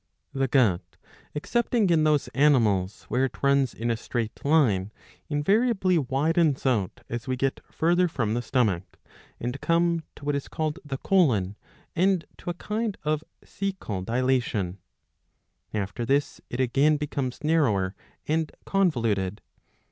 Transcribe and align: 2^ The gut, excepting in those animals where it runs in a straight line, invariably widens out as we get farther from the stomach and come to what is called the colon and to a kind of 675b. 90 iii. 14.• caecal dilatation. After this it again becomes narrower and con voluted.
2^ 0.35 0.39
The 0.39 0.47
gut, 0.47 0.81
excepting 1.35 1.91
in 1.91 2.03
those 2.05 2.27
animals 2.29 3.03
where 3.03 3.25
it 3.25 3.43
runs 3.43 3.71
in 3.75 3.91
a 3.91 3.95
straight 3.95 4.43
line, 4.43 4.91
invariably 5.29 5.99
widens 5.99 6.65
out 6.65 7.01
as 7.07 7.27
we 7.27 7.35
get 7.35 7.61
farther 7.71 8.07
from 8.07 8.33
the 8.33 8.41
stomach 8.41 8.97
and 9.39 9.61
come 9.61 10.01
to 10.15 10.25
what 10.25 10.33
is 10.35 10.47
called 10.47 10.79
the 10.83 10.97
colon 10.97 11.55
and 11.95 12.25
to 12.39 12.49
a 12.49 12.55
kind 12.55 12.97
of 13.03 13.23
675b. 13.45 13.61
90 13.61 13.63
iii. 13.63 13.71
14.• 13.71 13.73
caecal 13.77 14.05
dilatation. 14.07 14.77
After 15.71 16.03
this 16.03 16.41
it 16.49 16.59
again 16.59 16.97
becomes 16.97 17.43
narrower 17.43 17.93
and 18.27 18.51
con 18.65 18.89
voluted. 18.89 19.37